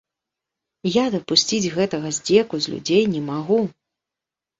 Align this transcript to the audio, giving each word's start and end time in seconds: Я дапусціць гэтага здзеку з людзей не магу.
Я 0.91 1.03
дапусціць 1.15 1.69
гэтага 1.75 2.09
здзеку 2.19 2.55
з 2.67 2.73
людзей 2.73 3.03
не 3.13 3.21
магу. 3.29 3.59